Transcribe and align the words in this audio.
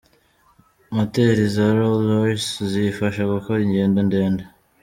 Moteri 0.95 1.43
za 1.55 1.67
Rolls 1.77 2.05
Royce 2.17 2.55
ziyifasha 2.71 3.21
gukora 3.33 3.59
ingendo 3.65 3.99
ndende. 4.07 4.43